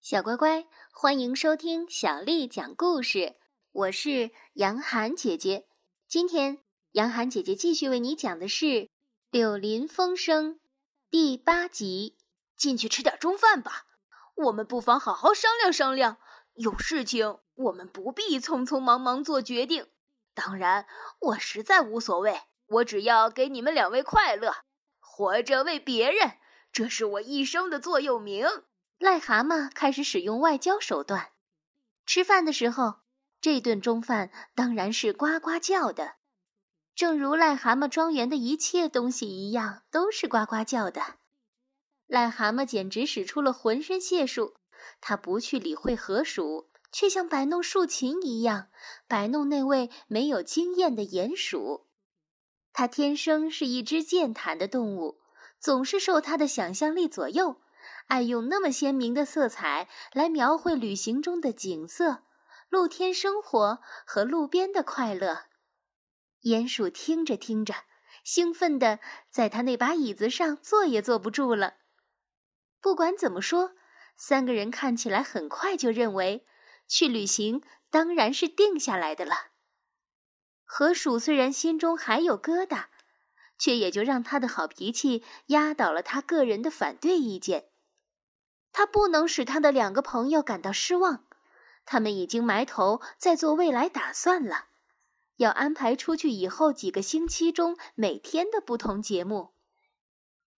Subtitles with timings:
[0.00, 3.36] 小乖乖，欢迎收听小丽讲故事。
[3.70, 5.66] 我是杨涵姐姐。
[6.08, 6.60] 今天，
[6.92, 8.64] 杨涵姐姐继续为你讲的是
[9.30, 10.54] 《柳林风声》
[11.10, 12.16] 第八集。
[12.56, 13.84] 进去吃点中饭吧，
[14.36, 16.16] 我们不妨好好商量商量。
[16.54, 19.88] 有事情，我们不必匆匆忙忙做决定。
[20.32, 20.86] 当然，
[21.20, 24.64] 我实在无所谓，我只要给你们两位快乐，
[24.98, 26.38] 活着为别人，
[26.72, 28.46] 这是我一生的座右铭。
[29.00, 31.30] 癞蛤蟆开始使用外交手段。
[32.04, 32.96] 吃饭的时候，
[33.40, 36.16] 这顿中饭当然是呱呱叫的，
[36.94, 41.00] 正如癞蛤蟆庄园的一切东西一样，都是呱呱叫的。
[42.08, 44.56] 癞蛤蟆简直使出了浑身解数，
[45.00, 48.68] 他不去理会河鼠，却像摆弄竖琴一样
[49.08, 51.86] 摆弄那位没有经验的鼹鼠。
[52.74, 55.20] 他天生是一只健谈的动物，
[55.58, 57.62] 总是受他的想象力左右。
[58.10, 62.24] 爱用那么鲜明的色彩来描绘旅行中的景色、
[62.68, 65.44] 露天生活和路边的快乐。
[66.42, 67.84] 鼹鼠听着听着，
[68.24, 68.98] 兴奋的
[69.30, 71.74] 在他那把椅子上坐也坐不住了。
[72.80, 73.74] 不管怎么说，
[74.16, 76.44] 三个人看起来很快就认为
[76.88, 79.52] 去旅行当然是定下来的了。
[80.64, 82.86] 河鼠虽然心中还有疙瘩，
[83.56, 87.69] 却也就让他的好脾气压倒了他个人的反对意见。
[88.72, 91.24] 他不能使他的两个朋友感到失望，
[91.84, 94.66] 他们已经埋头在做未来打算了，
[95.36, 99.50] 要安排出去以后几个星期中每天的不同节目。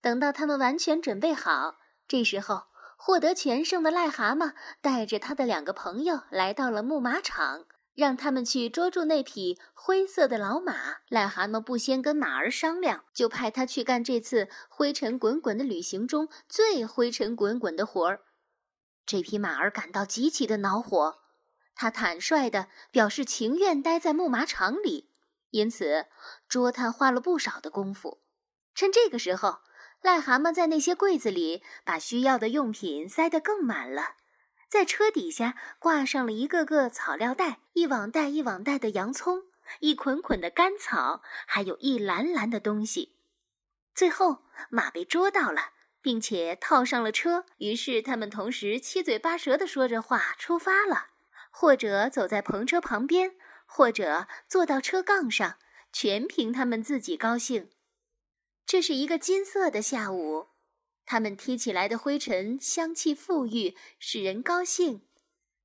[0.00, 1.76] 等到他们完全准备好，
[2.08, 2.64] 这时候
[2.96, 7.66] 获得全胜的癞蛤蟆带着他的两个朋友来到了牧马场。
[7.94, 10.74] 让他们去捉住那匹灰色的老马。
[11.08, 18.22] 癞蛤蟆不先跟马儿商量，就派他去干这次灰尘滚滚的旅行中最灰尘滚滚的活儿。
[19.04, 21.18] 这匹马儿感到极其的恼火，
[21.74, 25.10] 他坦率地表示情愿待在木马场里，
[25.50, 26.06] 因此
[26.48, 28.22] 捉他花了不少的功夫。
[28.74, 29.58] 趁这个时候，
[30.02, 34.14] 癞蛤蟆在那些柜子里把需要的用品塞得更满了。
[34.72, 39.42] 在车底下挂上了一个个草料袋，一网袋一网袋的洋葱，
[39.80, 43.14] 一捆捆的干草，还有一篮篮的东西。
[43.94, 47.44] 最后，马被捉到了，并且套上了车。
[47.58, 51.08] 于是，他们同时七嘴八舌地说着话出发了，
[51.50, 53.34] 或者走在篷车旁边，
[53.66, 55.58] 或者坐到车杠上，
[55.92, 57.68] 全凭他们自己高兴。
[58.64, 60.51] 这是一个金色的下午。
[61.04, 65.02] 他们踢起来的灰尘香气馥郁，使人高兴。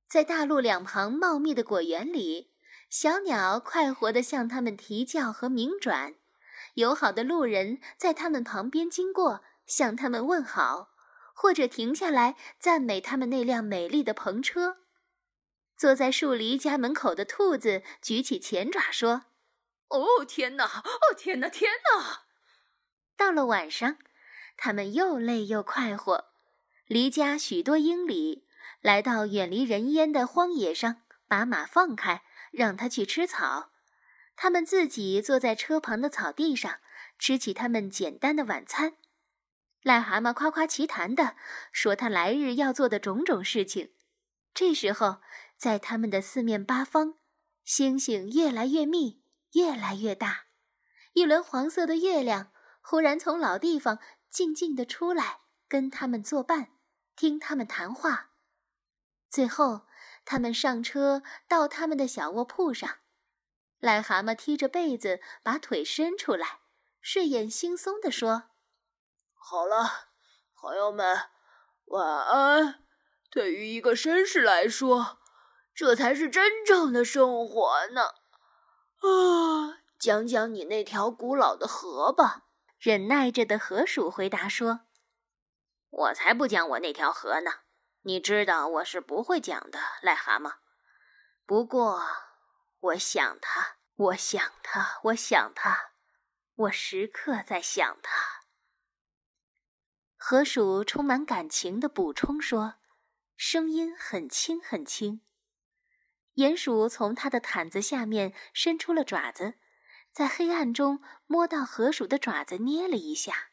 [0.08, 2.50] 在大路两旁茂密的果园里，
[2.90, 6.14] 小鸟快活地向他们啼叫和鸣转。
[6.74, 10.90] 友好的路人在他们旁边经过，向他们问好，
[11.34, 14.78] 或者停下来赞美他们那辆美丽的篷车。
[15.76, 19.26] 坐在树篱家门口的兔子举起前爪说
[19.88, 20.64] ：“哦，天哪！
[20.64, 21.48] 哦，天哪！
[21.48, 22.22] 天哪！”
[23.16, 23.98] 到了晚上。
[24.58, 26.26] 他们又累又快活，
[26.86, 28.44] 离家许多英里，
[28.82, 33.70] 来到远离人烟的荒野上，把马放开，让它去吃草。
[34.36, 36.80] 他们自己坐在车旁的草地上，
[37.18, 38.94] 吃起他们简单的晚餐。
[39.84, 41.36] 癞蛤蟆夸夸其谈地
[41.72, 43.92] 说他来日要做的种种事情。
[44.52, 45.18] 这时候，
[45.56, 47.14] 在他们的四面八方，
[47.64, 50.46] 星星越来越密，越来越大。
[51.12, 52.50] 一轮黄色的月亮
[52.88, 53.98] 忽然从老地方。
[54.30, 56.68] 静静地出来，跟他们作伴，
[57.16, 58.30] 听他们谈话。
[59.30, 59.86] 最后，
[60.26, 62.98] 他们上车，到他们的小卧铺上。
[63.80, 66.60] 癞蛤蟆踢着被子，把腿伸出来，
[67.00, 68.50] 睡眼惺忪地说
[69.32, 70.10] ：“好了，
[70.54, 71.30] 朋友们，
[71.86, 72.84] 晚安。
[73.30, 75.18] 对于一个绅士来说，
[75.74, 78.02] 这才是真正的生活呢。
[79.00, 82.44] 啊，讲讲你那条古老的河吧。”
[82.78, 84.86] 忍耐着的河鼠回答说
[85.90, 87.50] ：“我才不讲我那条河呢！
[88.02, 90.58] 你知道我是不会讲的，癞蛤蟆。
[91.44, 92.00] 不过，
[92.78, 95.90] 我想他，我想他，我想他，
[96.54, 98.44] 我时刻在想他。”
[100.16, 102.74] 河鼠充满感情的补充说，
[103.36, 105.22] 声音很轻很轻。
[106.36, 109.54] 鼹鼠从它的毯子下面伸出了爪子。
[110.18, 113.50] 在黑暗中摸到河鼠的爪子，捏了一下。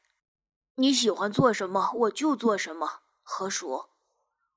[0.78, 3.04] 你喜欢做什么，我就做什么。
[3.22, 3.90] 河鼠，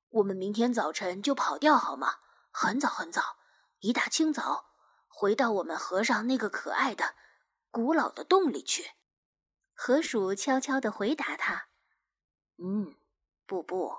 [0.09, 2.21] 我们明天早晨就跑掉好吗？
[2.51, 3.37] 很早很早，
[3.81, 4.71] 一大清早，
[5.07, 7.15] 回到我们河上那个可爱的、
[7.71, 8.93] 古老的洞里去。
[9.75, 11.69] 河鼠悄悄地回答他
[12.57, 12.97] ：“嗯，
[13.45, 13.95] 不不，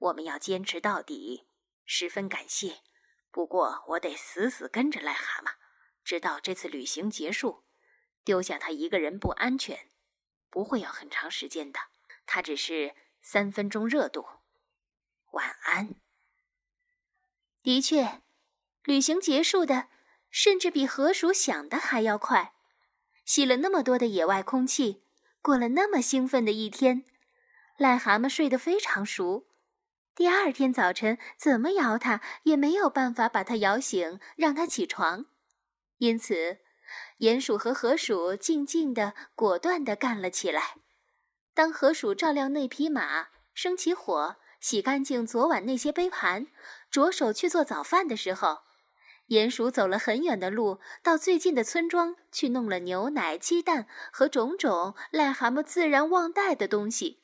[0.00, 1.48] 我们要坚持到底，
[1.86, 2.82] 十分感谢。
[3.30, 5.54] 不过我得死死跟着癞蛤蟆，
[6.08, 7.64] 直到这次旅行结束。
[8.24, 9.90] 丢下他一个人不安全，
[10.48, 11.78] 不会要很长时间的。
[12.24, 14.24] 他只是三分钟热度。
[15.32, 15.96] 晚安。
[17.62, 18.22] 的确，
[18.84, 19.88] 旅行结束的
[20.30, 22.54] 甚至比河鼠想的还要快。
[23.26, 25.02] 吸了那么多的野外空气，
[25.42, 27.04] 过了那么兴奋的一天，
[27.76, 29.46] 癞蛤蟆睡得非常熟。
[30.14, 35.26] 第二天早晨，怎么摇它也没有办法把它摇醒，让它起床。
[35.98, 36.58] 因此，
[37.18, 40.76] 鼹鼠和河鼠静静地、果断地干了起来。
[41.54, 46.46] 当河鼠照料那匹马，生起火，洗干净昨晚那些杯盘，
[46.90, 48.60] 着手去做早饭的时候。
[49.28, 57.22] 鼹鼠走了很远的路，到最近的村庄去弄了牛奶、鸡蛋和种种癞蛤蟆自然忘带的东西。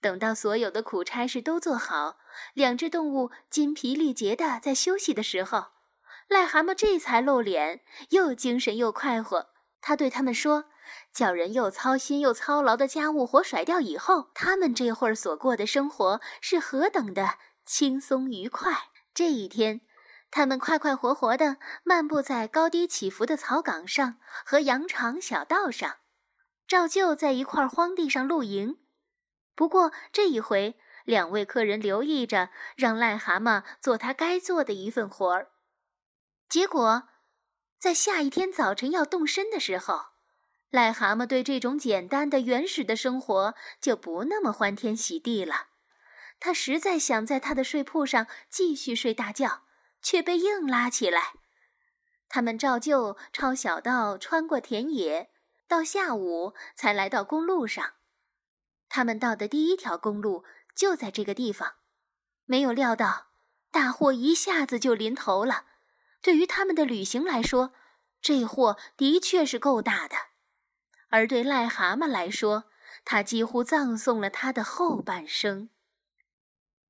[0.00, 2.16] 等到所有的苦差事都做好，
[2.52, 5.66] 两只动物筋疲力竭的在休息的时候，
[6.28, 9.48] 癞蛤蟆这才露脸，又精神又快活。
[9.80, 10.64] 他对他们说
[11.14, 18.72] ：“叫人又操心又操劳的家务活甩掉以后，他们这会儿所过的生活是何等的轻松愉快。”
[19.14, 19.82] 这一天。
[20.28, 25.98] 他们快快活活地漫步在高低起伏的草岗上和羊肠小道上，
[26.66, 28.78] 照旧在一块荒地上露营。
[29.54, 35.52] 不过这一回，两位客人留意着，让癞蛤蟆做他该做的一份活儿。
[36.48, 37.08] 结果，
[37.78, 40.06] 在下一天早晨要动身的时候，
[40.70, 45.68] 癞蛤蟆对这种简单的、原始的生活就不那么欢天喜地了。
[46.38, 49.62] 他实在想在他的睡铺上继续睡大觉。
[50.02, 51.32] 却被硬拉起来。
[52.28, 55.30] 他们照旧抄小道，穿过田野，
[55.66, 57.94] 到下午才来到公路上。
[58.88, 60.44] 他们到的第一条公路
[60.76, 61.74] 就在这个地方，
[62.44, 63.30] 没有料到
[63.72, 65.64] 大祸一下子就临头了。
[66.22, 67.72] 对于他们的旅行来说，
[68.20, 70.16] 这货的确是够大的；
[71.08, 72.64] 而对癞蛤蟆来说，
[73.04, 75.70] 他几乎葬送了他的后半生。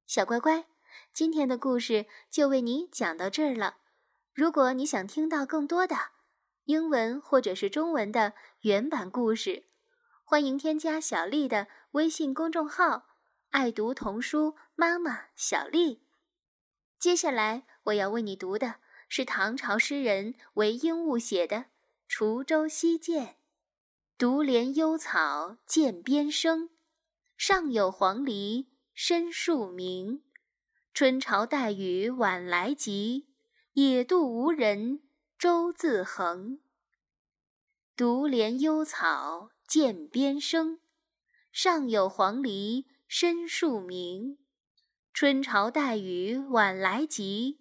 [0.07, 0.67] 小乖乖。
[1.13, 3.79] 今天的故事就为你讲到这儿了。
[4.35, 5.97] 如果你想听到更多的
[6.65, 9.65] 英文或者是中文的原版故事，
[10.25, 13.07] 欢迎添加小丽的微信公众号
[13.49, 16.03] “爱读童书妈妈小丽”。
[17.01, 18.75] 接下来我要为你读的
[19.09, 21.57] 是唐朝诗人韦应物写的
[22.09, 23.25] 《滁州西涧》
[24.19, 26.71] ：“独怜幽草涧边生，
[27.37, 30.23] 上有黄鹂深树鸣。”
[30.93, 33.27] 春潮带雨晚来急，
[33.75, 35.03] 野渡无人
[35.39, 36.59] 舟自横。
[37.95, 40.81] 独怜幽草涧边生，
[41.53, 44.39] 上有黄鹂深树鸣。
[45.13, 47.61] 春潮带雨晚来急，